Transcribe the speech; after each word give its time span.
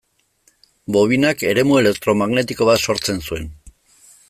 Bobinak 0.95 1.43
eremu 1.51 1.77
elektromagnetiko 1.83 2.69
bat 2.71 2.85
sortzen 2.91 3.25
zuen. 3.31 3.49